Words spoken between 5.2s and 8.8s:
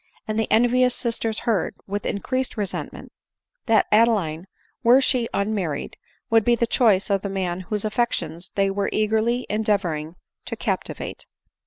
unmarried, would be the choice of the man whose affections they